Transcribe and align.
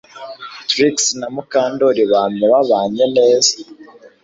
Trix 0.69 0.95
na 1.19 1.27
Mukandoli 1.33 2.03
bamye 2.11 2.45
babanye 2.53 3.05
neza 3.17 3.53